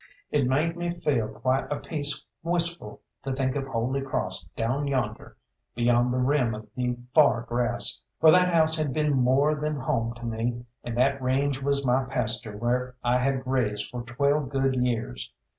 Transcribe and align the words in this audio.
It 0.31 0.47
made 0.47 0.75
me 0.75 0.89
feel 0.89 1.27
quite 1.27 1.71
a 1.71 1.77
piece 1.79 2.25
wistful 2.41 3.01
to 3.21 3.31
think 3.31 3.55
of 3.55 3.67
Holy 3.67 4.01
Cross 4.01 4.45
down 4.55 4.87
yonder 4.87 5.37
beyond 5.75 6.11
the 6.11 6.17
rim 6.17 6.55
of 6.55 6.67
the 6.75 6.97
far 7.13 7.41
grass, 7.43 8.01
for 8.19 8.31
that 8.31 8.51
house 8.51 8.75
had 8.79 8.93
been 8.95 9.13
more 9.13 9.53
than 9.53 9.75
home 9.75 10.15
to 10.15 10.25
me, 10.25 10.65
and 10.83 10.97
that 10.97 11.21
range 11.21 11.61
was 11.61 11.85
my 11.85 12.03
pasture 12.05 12.57
where 12.57 12.95
I 13.03 13.19
had 13.19 13.43
grazed 13.43 13.91
for 13.91 14.01
twelve 14.01 14.49
good 14.49 14.73
years. 14.73 15.31